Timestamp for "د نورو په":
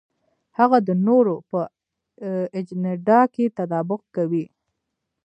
0.87-1.59